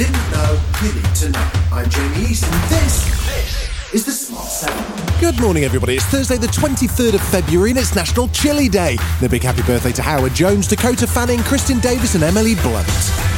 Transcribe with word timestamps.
didn't 0.00 0.30
know 0.30 0.58
you 0.82 0.94
need 0.94 1.14
to 1.14 1.28
know. 1.28 1.50
I'm 1.70 1.90
Jamie 1.90 2.30
East, 2.30 2.44
and 2.44 2.70
this, 2.70 3.04
this 3.26 3.92
is 3.92 4.06
the 4.06 4.12
Smart 4.12 4.46
Seven. 4.46 5.20
Good 5.20 5.38
morning, 5.42 5.64
everybody. 5.64 5.96
It's 5.96 6.06
Thursday, 6.06 6.38
the 6.38 6.46
23rd 6.46 7.16
of 7.16 7.20
February, 7.20 7.68
and 7.68 7.78
it's 7.78 7.94
National 7.94 8.26
Chili 8.28 8.70
Day. 8.70 8.96
A 9.20 9.28
big 9.28 9.42
happy 9.42 9.60
birthday 9.60 9.92
to 9.92 10.00
Howard 10.00 10.32
Jones, 10.32 10.66
Dakota 10.66 11.06
Fanning, 11.06 11.40
Kristen 11.40 11.80
Davis, 11.80 12.14
and 12.14 12.24
Emily 12.24 12.54
Blunt. 12.54 13.29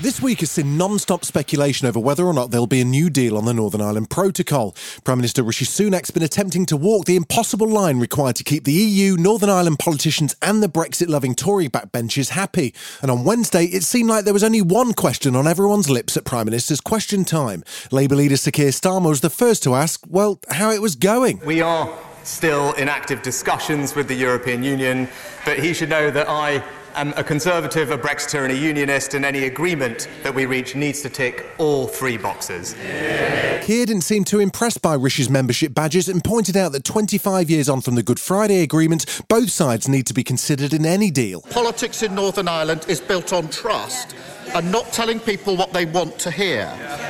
This 0.00 0.22
week 0.22 0.40
has 0.40 0.50
seen 0.52 0.78
non 0.78 0.98
stop 0.98 1.26
speculation 1.26 1.86
over 1.86 2.00
whether 2.00 2.24
or 2.24 2.32
not 2.32 2.50
there'll 2.50 2.66
be 2.66 2.80
a 2.80 2.86
new 2.86 3.10
deal 3.10 3.36
on 3.36 3.44
the 3.44 3.52
Northern 3.52 3.82
Ireland 3.82 4.08
Protocol. 4.08 4.74
Prime 5.04 5.18
Minister 5.18 5.42
Rishi 5.42 5.66
Sunak's 5.66 6.10
been 6.10 6.22
attempting 6.22 6.64
to 6.66 6.76
walk 6.78 7.04
the 7.04 7.16
impossible 7.16 7.68
line 7.68 7.98
required 7.98 8.36
to 8.36 8.44
keep 8.44 8.64
the 8.64 8.72
EU, 8.72 9.18
Northern 9.18 9.50
Ireland 9.50 9.78
politicians, 9.78 10.34
and 10.40 10.62
the 10.62 10.70
Brexit 10.70 11.08
loving 11.08 11.34
Tory 11.34 11.68
backbenchers 11.68 12.30
happy. 12.30 12.72
And 13.02 13.10
on 13.10 13.24
Wednesday, 13.24 13.64
it 13.66 13.82
seemed 13.82 14.08
like 14.08 14.24
there 14.24 14.32
was 14.32 14.42
only 14.42 14.62
one 14.62 14.94
question 14.94 15.36
on 15.36 15.46
everyone's 15.46 15.90
lips 15.90 16.16
at 16.16 16.24
Prime 16.24 16.46
Minister's 16.46 16.80
question 16.80 17.26
time. 17.26 17.62
Labour 17.90 18.16
leader 18.16 18.38
Sir 18.38 18.52
Keir 18.52 18.70
Starmer 18.70 19.10
was 19.10 19.20
the 19.20 19.28
first 19.28 19.62
to 19.64 19.74
ask, 19.74 20.00
well, 20.08 20.40
how 20.48 20.70
it 20.70 20.80
was 20.80 20.96
going. 20.96 21.40
We 21.44 21.60
are 21.60 21.94
still 22.24 22.72
in 22.72 22.88
active 22.88 23.20
discussions 23.20 23.94
with 23.94 24.08
the 24.08 24.14
European 24.14 24.62
Union, 24.62 25.08
but 25.44 25.58
he 25.58 25.74
should 25.74 25.90
know 25.90 26.10
that 26.10 26.26
I 26.26 26.64
am 26.94 27.12
a 27.16 27.24
Conservative, 27.24 27.90
a 27.90 27.98
Brexiter, 27.98 28.42
and 28.42 28.52
a 28.52 28.56
Unionist, 28.56 29.14
and 29.14 29.24
any 29.24 29.44
agreement 29.44 30.08
that 30.22 30.34
we 30.34 30.46
reach 30.46 30.74
needs 30.74 31.02
to 31.02 31.08
tick 31.08 31.46
all 31.58 31.86
three 31.86 32.16
boxes. 32.16 32.74
Keir 33.62 33.86
didn't 33.86 34.02
seem 34.02 34.24
too 34.24 34.40
impressed 34.40 34.82
by 34.82 34.94
Rishi's 34.94 35.30
membership 35.30 35.74
badges 35.74 36.08
and 36.08 36.22
pointed 36.22 36.56
out 36.56 36.72
that 36.72 36.84
25 36.84 37.50
years 37.50 37.68
on 37.68 37.80
from 37.80 37.94
the 37.94 38.02
Good 38.02 38.20
Friday 38.20 38.62
Agreement, 38.62 39.22
both 39.28 39.50
sides 39.50 39.88
need 39.88 40.06
to 40.06 40.14
be 40.14 40.24
considered 40.24 40.72
in 40.72 40.86
any 40.86 41.10
deal. 41.10 41.42
Politics 41.42 42.02
in 42.02 42.14
Northern 42.14 42.48
Ireland 42.48 42.86
is 42.88 43.00
built 43.00 43.32
on 43.32 43.48
trust 43.48 44.14
and 44.54 44.72
not 44.72 44.92
telling 44.92 45.20
people 45.20 45.56
what 45.56 45.72
they 45.72 45.86
want 45.86 46.18
to 46.18 46.30
hear. 46.30 46.62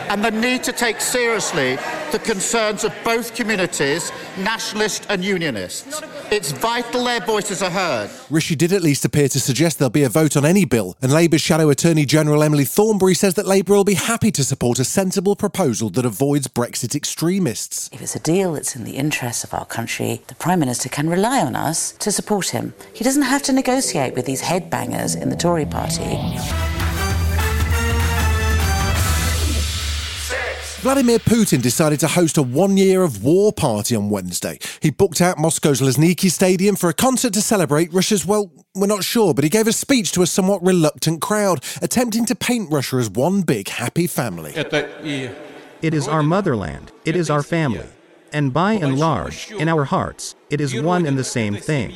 And 0.09 0.25
the 0.25 0.31
need 0.31 0.63
to 0.65 0.73
take 0.73 1.01
seriously 1.01 1.77
the 2.13 2.21
concerns 2.23 2.85
of 2.85 2.93
both 3.05 3.35
communities, 3.35 4.13
nationalist 4.39 5.07
and 5.09 5.25
unionists. 5.25 6.03
It's 6.33 6.53
vital 6.53 7.03
their 7.03 7.19
voices 7.19 7.61
are 7.61 7.71
heard. 7.71 8.09
Rishi 8.31 8.55
did 8.55 8.73
at 8.73 8.83
least 8.83 9.05
appear 9.05 9.29
to 9.29 9.41
suggest 9.41 9.81
there'll 9.81 9.91
be 9.91 10.05
a 10.05 10.09
vote 10.09 10.37
on 10.37 10.45
any 10.45 10.65
bill, 10.65 10.97
and 11.03 11.13
Labour's 11.13 11.41
Shadow 11.41 11.71
Attorney 11.71 12.05
General 12.05 12.45
Emily 12.45 12.65
Thornberry 12.65 13.15
says 13.15 13.35
that 13.35 13.49
Labour 13.49 13.75
will 13.75 13.83
be 13.83 13.95
happy 13.95 14.31
to 14.31 14.45
support 14.45 14.79
a 14.79 14.85
sensible 14.85 15.35
proposal 15.35 15.91
that 15.91 16.07
avoids 16.07 16.47
Brexit 16.47 16.95
extremists. 16.95 17.91
If 17.93 18.01
it's 18.01 18.15
a 18.15 18.21
deal 18.21 18.53
that's 18.53 18.77
in 18.77 18.85
the 18.85 18.97
interests 18.97 19.43
of 19.43 19.53
our 19.53 19.67
country, 19.67 20.23
the 20.29 20.37
Prime 20.37 20.61
Minister 20.61 20.89
can 20.89 21.11
rely 21.11 21.41
on 21.41 21.57
us 21.57 21.93
to 21.99 22.13
support 22.13 22.51
him. 22.51 22.75
He 22.95 23.03
doesn't 23.03 23.23
have 23.23 23.43
to 23.43 23.53
negotiate 23.53 24.15
with 24.15 24.27
these 24.27 24.43
headbangers 24.43 25.21
in 25.21 25.31
the 25.31 25.37
Tory 25.37 25.67
party. 25.67 26.80
Vladimir 30.81 31.19
Putin 31.19 31.61
decided 31.61 32.01
to 32.01 32.09
host 32.09 32.39
a 32.39 32.43
one 32.43 32.79
year 32.79 33.03
of 33.03 33.23
war 33.23 33.53
party 33.53 33.95
on 33.95 34.09
Wednesday. 34.09 34.59
He 34.81 34.89
booked 34.89 35.21
out 35.21 35.37
Moscow's 35.37 35.83
Luzhniki 35.83 36.31
Stadium 36.31 36.75
for 36.75 36.89
a 36.89 36.95
concert 36.95 37.35
to 37.35 37.43
celebrate 37.43 37.93
Russia's, 37.93 38.25
well, 38.25 38.51
we're 38.75 38.87
not 38.87 39.05
sure, 39.05 39.35
but 39.35 39.45
he 39.45 39.51
gave 39.51 39.67
a 39.67 39.75
speech 39.75 40.11
to 40.13 40.23
a 40.23 40.27
somewhat 40.27 40.63
reluctant 40.63 41.21
crowd, 41.21 41.63
attempting 41.83 42.25
to 42.25 42.35
paint 42.35 42.73
Russia 42.73 42.97
as 42.97 43.11
one 43.11 43.43
big 43.43 43.69
happy 43.69 44.07
family. 44.07 44.55
It 44.55 45.93
is 45.93 46.09
our 46.09 46.23
motherland, 46.23 46.93
it 47.05 47.15
is 47.15 47.29
our 47.29 47.43
family. 47.43 47.85
And 48.33 48.51
by 48.55 48.73
and 48.73 48.99
large, 48.99 49.51
in 49.51 49.69
our 49.69 49.85
hearts, 49.85 50.35
it 50.51 50.61
is 50.61 50.75
one 50.81 51.07
and 51.07 51.17
the 51.17 51.25
same 51.25 51.57
thing. 51.57 51.93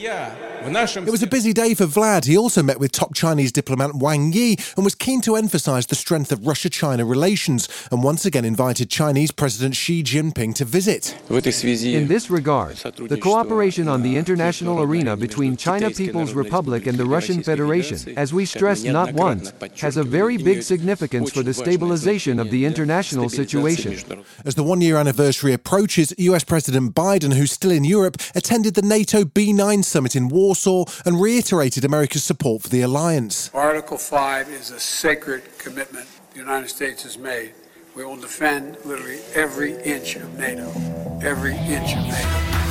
It 0.67 1.11
was 1.11 1.23
a 1.23 1.27
busy 1.27 1.53
day 1.53 1.75
for 1.75 1.85
Vlad. 1.85 2.25
He 2.25 2.39
also 2.39 2.63
met 2.63 2.81
with 2.81 2.91
top 2.91 3.15
Chinese 3.15 3.53
diplomat 3.53 3.95
Wang 3.95 4.33
Yi 4.33 4.57
and 4.77 4.85
was 4.85 4.95
keen 4.95 5.21
to 5.21 5.37
emphasize 5.37 5.87
the 5.87 5.95
strength 5.95 6.33
of 6.33 6.47
Russia 6.47 6.71
China 6.71 7.05
relations 7.05 7.69
and 7.93 8.03
once 8.03 8.25
again 8.25 8.47
invited 8.47 8.89
Chinese 8.89 9.31
President 9.31 9.77
Xi 9.77 10.03
Jinping 10.03 10.55
to 10.55 10.65
visit. 10.65 11.15
In 11.29 12.09
this 12.09 12.31
regard, 12.31 12.77
the 12.77 13.19
cooperation 13.21 13.89
on 13.89 14.01
the 14.01 14.17
international 14.17 14.81
arena 14.81 15.19
between 15.19 15.59
China 15.59 15.91
People's 15.91 16.33
Republic 16.33 16.87
and 16.87 16.97
the 16.97 17.05
Russian 17.05 17.43
Federation, 17.43 18.17
as 18.17 18.33
we 18.33 18.47
stressed 18.47 18.87
not 18.87 19.13
once, 19.13 19.53
has 19.81 19.99
a 19.99 20.03
very 20.03 20.39
big 20.39 20.63
significance 20.63 21.31
for 21.31 21.43
the 21.43 21.53
stabilization 21.53 22.41
of 22.41 22.51
the 22.51 22.65
international 22.65 23.29
situation. 23.29 24.25
As 24.47 24.55
the 24.55 24.65
one 24.65 24.81
year 24.81 24.97
anniversary 24.97 25.53
approaches, 25.53 26.15
US 26.17 26.43
President 26.43 26.95
Biden, 26.95 27.35
who's 27.35 27.53
still 27.53 27.71
in 27.71 27.85
Europe, 27.85 28.17
attended 28.45 28.75
the 28.75 28.83
NATO 28.83 29.25
B9 29.25 29.83
summit 29.83 30.15
in 30.15 30.29
Warsaw 30.29 30.85
and 31.07 31.19
reiterated 31.19 31.83
America's 31.83 32.25
support 32.25 32.61
for 32.61 32.69
the 32.69 32.83
alliance. 32.83 33.51
Article 33.55 33.97
5 33.97 34.51
is 34.51 34.71
a 34.71 34.79
sacred 34.79 35.43
commitment 35.57 36.07
the 36.33 36.41
United 36.41 36.69
States 36.69 37.05
has 37.05 37.17
made. 37.17 37.55
We 37.97 38.05
will 38.05 38.17
defend 38.17 38.77
literally 38.85 39.21
every 39.35 39.81
inch 39.83 40.17
of 40.17 40.39
NATO. 40.39 40.71
Every 41.23 41.57
inch 41.57 41.97
of 41.97 42.05
NATO. 42.05 42.64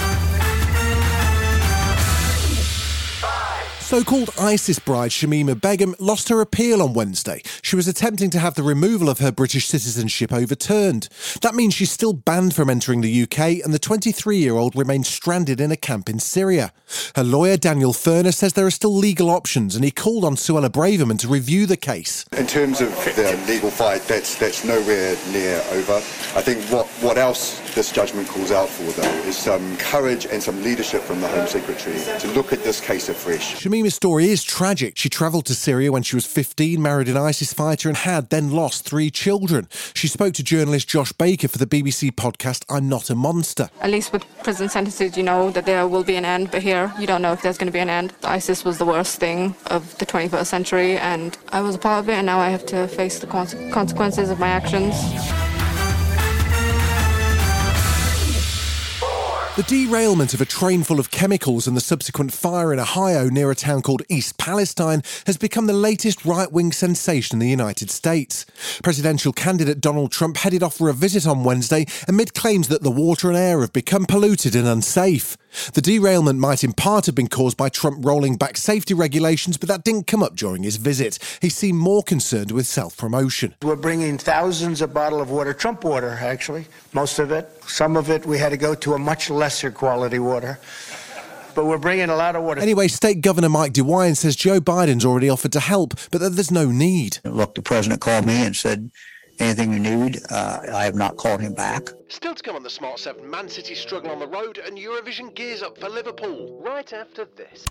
So 3.94 4.04
called 4.04 4.32
ISIS 4.40 4.80
bride 4.80 5.12
Shamima 5.12 5.62
Begum 5.62 5.94
lost 6.00 6.30
her 6.30 6.42
appeal 6.42 6.82
on 6.82 6.96
Wednesday. 6.96 7.44
She 7.62 7.76
was 7.76 7.88
attempting 7.88 8.32
to 8.32 8.40
have 8.40 8.56
the 8.56 8.64
removal 8.64 9.08
of 9.08 9.20
her 9.20 9.32
British 9.32 9.68
citizenship 9.68 10.34
overturned. 10.34 11.10
That 11.44 11.54
means 11.54 11.76
she's 11.76 11.92
still 11.92 12.14
banned 12.14 12.56
from 12.56 12.72
entering 12.72 13.02
the 13.02 13.22
UK, 13.22 13.64
and 13.64 13.72
the 13.72 13.78
23 13.78 14.38
year 14.38 14.56
old 14.56 14.76
remains 14.76 15.08
stranded 15.08 15.62
in 15.62 15.72
a 15.72 15.78
camp 15.78 16.10
in 16.10 16.18
Syria. 16.18 16.74
Her 17.16 17.24
lawyer, 17.24 17.56
Daniel 17.56 17.94
Furner, 17.94 18.34
says 18.34 18.54
there 18.54 18.66
are 18.66 18.72
still 18.72 18.96
legal 18.96 19.30
options, 19.30 19.76
and 19.76 19.86
he 19.86 19.92
called 19.92 20.26
on 20.26 20.38
Suella 20.38 20.70
Braverman 20.70 21.20
to 21.20 21.28
review 21.28 21.68
the 21.68 21.78
case. 21.78 22.26
In 22.36 22.48
terms 22.48 22.82
of 22.82 22.90
the 23.16 23.40
legal 23.48 23.70
fight, 23.70 24.02
that's, 24.08 24.34
that's 24.40 24.66
nowhere 24.66 25.16
near 25.32 25.64
over. 25.70 25.98
I 26.36 26.42
think 26.42 26.64
what, 26.72 26.88
what 27.04 27.20
else 27.20 27.62
this 27.74 27.92
judgment 27.92 28.28
calls 28.28 28.52
out 28.52 28.70
for, 28.70 28.84
though, 29.00 29.10
is 29.28 29.38
some 29.38 29.78
courage 29.78 30.26
and 30.26 30.42
some 30.42 30.62
leadership 30.64 31.02
from 31.02 31.22
the 31.22 31.28
Home 31.28 31.48
Secretary 31.48 32.00
to 32.20 32.28
look 32.30 32.54
at 32.54 32.64
this 32.64 32.80
case 32.80 33.10
afresh. 33.10 33.56
Shamima's 33.56 33.96
story 33.96 34.30
is 34.30 34.44
tragic. 34.44 34.98
She 34.98 35.10
travelled 35.10 35.46
to 35.48 35.56
Syria 35.56 35.92
when 35.92 36.04
she 36.04 36.16
was 36.16 36.26
15, 36.26 36.82
married 36.82 37.10
an 37.10 37.18
ISIS 37.18 37.54
fighter, 37.54 37.90
and 37.90 37.98
had 37.98 38.30
then 38.30 38.52
lost 38.52 38.86
three 38.86 39.10
children. 39.10 39.68
She 39.94 40.08
spoke 40.08 40.34
to 40.36 40.44
journalist 40.44 40.88
Josh 40.88 41.12
Baker 41.14 41.48
for 41.48 41.58
the 41.58 41.66
BBC 41.66 42.12
podcast 42.12 42.64
I'm 42.70 42.90
Not 42.90 43.10
a 43.10 43.16
Monster. 43.16 43.70
At 43.82 43.90
least 43.92 44.14
with 44.14 44.26
prison 44.44 44.70
sentences, 44.70 45.18
you 45.18 45.24
know 45.24 45.52
that 45.52 45.66
there 45.66 45.88
will 45.88 46.04
be 46.04 46.16
an 46.16 46.26
end, 46.26 46.52
but 46.52 46.62
here 46.62 46.94
you 47.00 47.08
don't 47.08 47.22
know 47.22 47.34
if 47.34 47.42
there's 47.42 47.58
going 47.58 47.68
to 47.68 47.74
be 47.74 47.80
an 47.80 47.90
end. 47.90 48.14
ISIS 48.24 48.64
was 48.64 48.78
the 48.78 48.86
worst 48.86 49.20
thing 49.20 49.56
of 49.68 49.98
the 49.98 50.06
21st 50.06 50.46
century, 50.46 50.98
and 50.98 51.38
I 51.52 51.62
was 51.62 51.76
a 51.76 51.80
part 51.80 52.04
of 52.04 52.10
it, 52.10 52.14
and 52.14 52.26
now 52.26 52.40
I 52.40 52.50
have 52.50 52.66
to 52.68 52.88
face 52.88 53.20
the 53.20 53.28
consequences 53.28 54.30
of 54.30 54.40
my 54.40 54.48
actions. 54.50 54.94
The 59.56 59.62
derailment 59.62 60.34
of 60.34 60.42
a 60.42 60.46
train 60.46 60.82
full 60.82 61.00
of 61.00 61.12
chemicals 61.12 61.68
and 61.68 61.78
the 61.78 61.82
subsequent 61.82 62.34
fire 62.34 62.74
in 62.74 62.80
Ohio 62.80 63.30
near 63.30 63.52
a 63.52 63.56
town 63.56 63.84
called 63.84 64.02
East 64.10 64.40
Palestine 64.40 65.04
has 65.28 65.38
become 65.38 65.68
the 65.68 65.74
latest 65.74 66.26
right 66.26 66.52
wing 66.52 66.72
sensation 66.72 67.36
in 67.36 67.40
the 67.40 67.50
United 67.52 67.92
States. 67.92 68.48
Presidential 68.82 69.32
candidate 69.32 69.80
Donald 69.80 70.12
Trump 70.12 70.38
headed 70.38 70.64
off 70.64 70.78
for 70.78 70.90
a 70.90 70.94
visit 70.94 71.28
on 71.28 71.44
Wednesday 71.44 71.86
amid 72.08 72.34
claims 72.34 72.68
that 72.70 72.82
the 72.82 72.90
water 72.90 73.28
and 73.28 73.38
air 73.38 73.62
have 73.62 73.74
become 73.74 74.08
polluted 74.08 74.56
and 74.56 74.68
unsafe. 74.68 75.38
The 75.74 75.82
derailment 75.82 76.40
might 76.40 76.64
in 76.64 76.74
part 76.74 77.06
have 77.06 77.16
been 77.16 77.28
caused 77.28 77.58
by 77.58 77.70
Trump 77.70 78.06
rolling 78.06 78.38
back 78.38 78.58
safety 78.58 78.94
regulations, 78.94 79.58
but 79.58 79.70
that 79.70 79.84
didn't 79.84 80.08
come 80.08 80.24
up 80.24 80.36
during 80.36 80.64
his 80.64 80.78
visit. 80.78 81.20
He 81.42 81.50
seemed 81.50 81.80
more 81.80 82.04
concerned 82.04 82.52
with 82.52 82.66
self 82.66 82.98
promotion. 82.98 83.56
We're 83.62 83.76
bringing 83.76 84.18
thousands 84.18 84.82
of 84.82 84.94
bottles 84.94 85.22
of 85.22 85.30
water, 85.30 85.54
Trump 85.54 85.84
water, 85.84 86.18
actually, 86.22 86.66
most 86.94 87.20
of 87.20 87.32
it. 87.32 87.50
Some 87.68 87.98
of 87.98 88.10
it 88.10 88.26
we 88.26 88.38
had 88.38 88.50
to 88.50 88.58
go 88.58 88.76
to 88.76 88.94
a 88.94 89.00
much 89.00 89.30
lesser 89.30 89.72
quality 89.72 90.20
water. 90.20 90.60
But 91.56 91.66
we're 91.66 91.78
bringing 91.78 92.10
a 92.10 92.16
lot 92.16 92.36
of 92.36 92.44
water. 92.44 92.62
Anyway, 92.62 92.88
State 92.88 93.22
Governor 93.22 93.50
Mike 93.50 93.74
DeWine 93.74 94.18
says 94.18 94.36
Joe 94.36 94.60
Biden's 94.60 95.06
already 95.06 95.30
offered 95.30 95.52
to 95.52 95.60
help, 95.60 95.94
but 96.10 96.20
that 96.20 96.32
there's 96.32 96.50
no 96.50 96.72
need. 96.72 97.20
Look, 97.24 97.54
the 97.54 97.62
president 97.62 98.02
called 98.02 98.26
me 98.26 98.44
and 98.44 98.56
said, 98.56 98.90
Anything 99.44 99.74
you 99.74 99.80
need, 99.80 100.22
uh, 100.32 100.60
I 100.74 100.86
have 100.86 100.96
not 100.96 101.18
called 101.18 101.42
him 101.42 101.54
back. 101.54 101.90
Still 102.08 102.34
to 102.34 102.42
come 102.42 102.56
on 102.56 102.64
the 102.64 102.70
Smart 102.70 102.98
7, 102.98 103.30
Man 103.30 103.50
City 103.50 103.76
struggle 103.76 104.10
on 104.12 104.20
the 104.20 104.26
road 104.26 104.58
and 104.58 104.78
Eurovision 104.78 105.36
gears 105.36 105.62
up 105.62 105.78
for 105.78 105.90
Liverpool. 105.90 106.62
Right 106.66 106.94
after 106.94 107.26
this. 107.26 107.66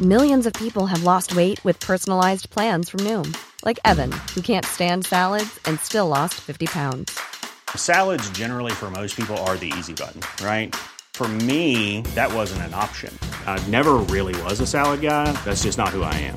Millions 0.00 0.46
of 0.46 0.52
people 0.52 0.86
have 0.86 1.02
lost 1.02 1.34
weight 1.34 1.62
with 1.64 1.80
personalized 1.80 2.48
plans 2.50 2.88
from 2.88 3.00
Noom, 3.00 3.36
like 3.64 3.80
Evan, 3.84 4.12
who 4.32 4.40
can't 4.40 4.64
stand 4.64 5.04
salads 5.04 5.58
and 5.64 5.80
still 5.80 6.06
lost 6.06 6.34
50 6.34 6.66
pounds. 6.66 7.18
Salads, 7.74 8.30
generally, 8.30 8.72
for 8.72 8.88
most 8.88 9.16
people, 9.16 9.36
are 9.38 9.56
the 9.56 9.72
easy 9.78 9.94
button, 9.94 10.20
right? 10.46 10.72
For 11.14 11.26
me, 11.28 12.02
that 12.14 12.32
wasn't 12.32 12.62
an 12.62 12.72
option. 12.72 13.12
I 13.46 13.64
never 13.68 13.96
really 13.96 14.40
was 14.42 14.60
a 14.60 14.66
salad 14.66 15.02
guy. 15.02 15.30
That's 15.44 15.62
just 15.62 15.76
not 15.76 15.90
who 15.90 16.02
I 16.02 16.14
am. 16.14 16.36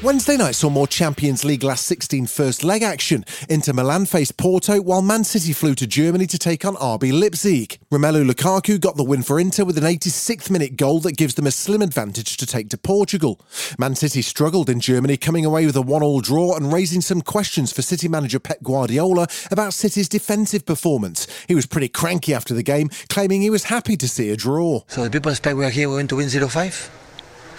Wednesday 0.00 0.36
night 0.36 0.54
saw 0.54 0.70
more 0.70 0.86
Champions 0.86 1.44
League 1.44 1.64
last 1.64 1.84
16 1.86 2.28
first 2.28 2.62
leg 2.62 2.84
action. 2.84 3.24
Inter 3.48 3.72
Milan 3.72 4.06
faced 4.06 4.36
Porto 4.36 4.80
while 4.80 5.02
Man 5.02 5.24
City 5.24 5.52
flew 5.52 5.74
to 5.74 5.88
Germany 5.88 6.24
to 6.28 6.38
take 6.38 6.64
on 6.64 6.76
RB 6.76 7.12
Leipzig. 7.12 7.80
Romelu 7.90 8.30
Lukaku 8.30 8.80
got 8.80 8.96
the 8.96 9.02
win 9.02 9.24
for 9.24 9.40
Inter 9.40 9.64
with 9.64 9.76
an 9.76 9.82
86th 9.82 10.50
minute 10.50 10.76
goal 10.76 11.00
that 11.00 11.16
gives 11.16 11.34
them 11.34 11.48
a 11.48 11.50
slim 11.50 11.82
advantage 11.82 12.36
to 12.36 12.46
take 12.46 12.68
to 12.68 12.78
Portugal. 12.78 13.40
Man 13.76 13.96
City 13.96 14.22
struggled 14.22 14.70
in 14.70 14.78
Germany, 14.78 15.16
coming 15.16 15.44
away 15.44 15.66
with 15.66 15.74
a 15.74 15.82
one-all 15.82 16.20
draw 16.20 16.54
and 16.54 16.72
raising 16.72 17.00
some 17.00 17.20
questions 17.20 17.72
for 17.72 17.82
City 17.82 18.06
manager 18.06 18.38
Pep 18.38 18.62
Guardiola 18.62 19.26
about 19.50 19.74
City's 19.74 20.08
defensive 20.08 20.64
performance. 20.64 21.26
He 21.48 21.56
was 21.56 21.66
pretty 21.66 21.88
cranky 21.88 22.32
after 22.32 22.54
the 22.54 22.62
game, 22.62 22.88
claiming 23.08 23.42
he 23.42 23.50
was 23.50 23.64
happy 23.64 23.96
to 23.96 24.06
see 24.06 24.30
a 24.30 24.36
draw. 24.36 24.82
So 24.86 25.02
the 25.02 25.10
people 25.10 25.32
expect 25.32 25.56
we 25.56 25.64
are 25.64 25.70
here, 25.70 25.88
we 25.88 25.96
want 25.96 26.10
to 26.10 26.16
win 26.16 26.28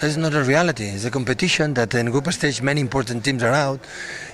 0-5? 0.00 0.14
That's 0.14 0.16
not 0.16 0.34
a 0.34 0.42
reality. 0.42 0.84
It's 0.84 1.04
a 1.04 1.10
competition 1.10 1.74
that 1.74 1.94
in 1.94 2.10
group 2.10 2.32
stage 2.32 2.62
many 2.62 2.80
important 2.80 3.24
teams 3.24 3.42
are 3.42 3.52
out, 3.52 3.80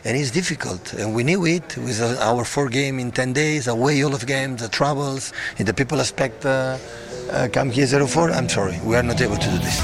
and 0.05 0.17
it's 0.17 0.31
difficult. 0.31 0.95
And 0.95 1.15
we 1.15 1.25
knew 1.25 1.45
it 1.47 1.77
with 1.77 2.01
our 2.21 2.45
four 2.45 2.69
game 2.69 2.99
in 2.99 3.11
10 3.11 3.33
days, 3.33 3.67
away 3.69 4.03
all 4.05 4.15
of 4.15 4.27
games, 4.27 4.63
the 4.63 4.69
travels. 4.69 5.33
If 5.59 5.67
the 5.67 5.75
people 5.75 6.01
expect 6.01 6.45
uh, 6.45 6.79
uh, 7.31 7.49
come 7.53 7.71
here 7.71 7.87
0-4, 7.87 8.33
I'm 8.35 8.49
sorry, 8.49 8.79
we 8.85 8.97
are 8.97 9.03
not 9.03 9.21
able 9.21 9.37
to 9.37 9.51
do 9.51 9.59
this. 9.59 9.83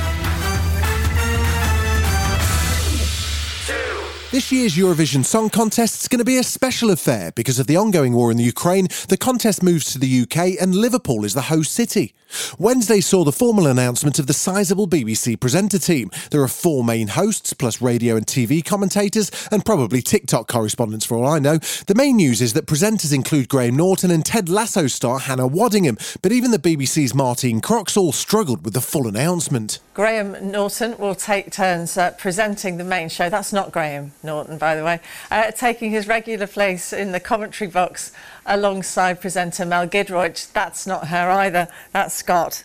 This 4.30 4.50
year's 4.50 4.76
Eurovision 4.76 5.26
Song 5.26 5.50
Contest 5.50 6.00
is 6.00 6.08
going 6.08 6.20
to 6.20 6.24
be 6.24 6.38
a 6.38 6.42
special 6.42 6.90
affair 6.90 7.32
because 7.32 7.58
of 7.58 7.66
the 7.66 7.76
ongoing 7.76 8.14
war 8.14 8.30
in 8.30 8.38
the 8.38 8.44
Ukraine. 8.44 8.88
The 9.08 9.18
contest 9.18 9.62
moves 9.62 9.92
to 9.92 9.98
the 9.98 10.22
UK 10.22 10.58
and 10.58 10.74
Liverpool 10.74 11.26
is 11.26 11.34
the 11.34 11.42
host 11.52 11.72
city. 11.72 12.14
Wednesday 12.58 13.00
saw 13.00 13.24
the 13.24 13.32
formal 13.32 13.66
announcement 13.66 14.18
of 14.18 14.26
the 14.26 14.32
sizable 14.32 14.88
BBC 14.88 15.38
presenter 15.38 15.78
team. 15.78 16.10
There 16.30 16.42
are 16.42 16.48
four 16.48 16.84
main 16.84 17.08
hosts, 17.08 17.52
plus 17.52 17.80
radio 17.80 18.16
and 18.16 18.26
TV 18.26 18.64
commentators, 18.64 19.30
and 19.50 19.64
probably 19.64 20.02
TikTok 20.02 20.48
correspondents 20.48 21.06
for 21.06 21.16
all 21.16 21.26
I 21.26 21.38
know. 21.38 21.58
The 21.86 21.94
main 21.94 22.16
news 22.16 22.40
is 22.40 22.52
that 22.54 22.66
presenters 22.66 23.12
include 23.12 23.48
Graham 23.48 23.76
Norton 23.76 24.10
and 24.10 24.24
Ted 24.24 24.48
Lasso 24.48 24.86
star 24.86 25.18
Hannah 25.18 25.48
Waddingham, 25.48 26.18
but 26.22 26.32
even 26.32 26.50
the 26.50 26.58
BBC's 26.58 27.14
Martine 27.14 27.60
Croxall 27.60 28.12
struggled 28.12 28.64
with 28.64 28.74
the 28.74 28.80
full 28.80 29.06
announcement. 29.06 29.78
Graham 29.94 30.50
Norton 30.50 30.96
will 30.98 31.14
take 31.14 31.52
turns 31.52 31.96
uh, 31.98 32.12
presenting 32.12 32.78
the 32.78 32.84
main 32.84 33.08
show. 33.08 33.28
That's 33.28 33.52
not 33.52 33.72
Graham 33.72 34.12
Norton, 34.22 34.58
by 34.58 34.74
the 34.74 34.84
way, 34.84 35.00
uh, 35.30 35.50
taking 35.50 35.90
his 35.90 36.08
regular 36.08 36.46
place 36.46 36.92
in 36.92 37.12
the 37.12 37.20
commentary 37.20 37.70
box 37.70 38.12
alongside 38.46 39.20
presenter 39.20 39.64
Mel 39.64 39.86
Giedroyc. 39.86 40.52
That's 40.52 40.86
not 40.86 41.08
her 41.08 41.30
either. 41.30 41.68
That's 41.92 42.14
Scott. 42.14 42.64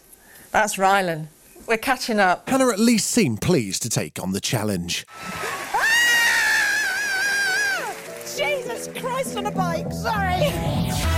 That's 0.52 0.76
Rylan. 0.78 1.28
We're 1.68 1.78
catching 1.78 2.20
up. 2.20 2.50
Hannah 2.50 2.70
at 2.70 2.80
least 2.80 3.12
seemed 3.12 3.42
pleased 3.42 3.82
to 3.84 3.90
take 3.90 4.22
on 4.22 4.32
the 4.32 4.40
challenge. 4.40 5.06
ah! 5.20 5.94
Jesus 8.38 8.88
Christ 9.00 9.36
on 9.36 9.48
a 9.48 9.52
bike, 9.52 9.92
sorry. 9.92 11.17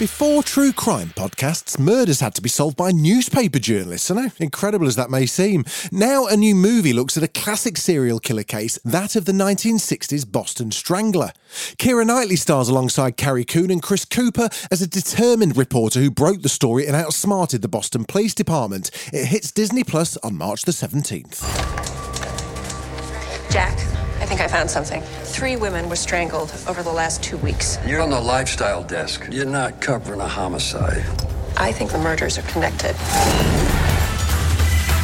Before 0.00 0.42
true 0.42 0.72
crime 0.72 1.08
podcasts, 1.08 1.78
murders 1.78 2.20
had 2.20 2.34
to 2.36 2.40
be 2.40 2.48
solved 2.48 2.74
by 2.74 2.90
newspaper 2.90 3.58
journalists. 3.58 4.10
I 4.10 4.14
know, 4.14 4.28
incredible 4.38 4.86
as 4.86 4.96
that 4.96 5.10
may 5.10 5.26
seem. 5.26 5.66
Now, 5.92 6.26
a 6.26 6.38
new 6.38 6.54
movie 6.54 6.94
looks 6.94 7.18
at 7.18 7.22
a 7.22 7.28
classic 7.28 7.76
serial 7.76 8.18
killer 8.18 8.42
case, 8.42 8.78
that 8.82 9.14
of 9.14 9.26
the 9.26 9.32
1960s 9.32 10.32
Boston 10.32 10.70
Strangler. 10.70 11.32
Keira 11.76 12.06
Knightley 12.06 12.36
stars 12.36 12.70
alongside 12.70 13.18
Carrie 13.18 13.44
Coon 13.44 13.70
and 13.70 13.82
Chris 13.82 14.06
Cooper 14.06 14.48
as 14.70 14.80
a 14.80 14.86
determined 14.86 15.58
reporter 15.58 16.00
who 16.00 16.10
broke 16.10 16.40
the 16.40 16.48
story 16.48 16.86
and 16.86 16.96
outsmarted 16.96 17.60
the 17.60 17.68
Boston 17.68 18.06
Police 18.06 18.32
Department. 18.32 18.90
It 19.12 19.26
hits 19.26 19.52
Disney 19.52 19.84
Plus 19.84 20.16
on 20.22 20.34
March 20.34 20.62
the 20.62 20.72
17th. 20.72 21.42
Jack, 23.50 23.76
think 24.30 24.40
I 24.40 24.46
found 24.46 24.70
something. 24.70 25.02
Three 25.24 25.56
women 25.56 25.88
were 25.88 25.96
strangled 25.96 26.54
over 26.68 26.84
the 26.84 26.92
last 26.92 27.20
two 27.20 27.36
weeks. 27.38 27.78
You're 27.84 28.00
on 28.00 28.10
the 28.10 28.20
lifestyle 28.20 28.84
desk. 28.84 29.26
You're 29.28 29.44
not 29.44 29.80
covering 29.80 30.20
a 30.20 30.28
homicide. 30.28 31.04
I 31.56 31.72
think 31.72 31.90
the 31.90 31.98
murders 31.98 32.38
are 32.38 32.42
connected. 32.42 32.94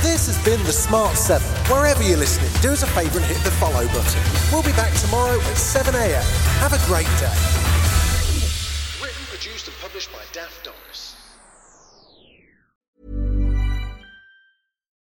This 0.00 0.28
has 0.28 0.38
been 0.44 0.62
The 0.64 0.72
Smart 0.72 1.16
7. 1.16 1.44
Wherever 1.68 2.04
you're 2.04 2.18
listening, 2.18 2.52
do 2.62 2.70
us 2.70 2.84
a 2.84 2.86
favour 2.86 3.18
and 3.18 3.26
hit 3.26 3.38
the 3.38 3.50
follow 3.50 3.84
button. 3.88 4.22
We'll 4.52 4.62
be 4.62 4.70
back 4.78 4.94
tomorrow 4.94 5.34
at 5.40 5.56
7am. 5.56 6.22
Have 6.60 6.72
a 6.72 6.86
great 6.86 7.10
day. 7.18 7.75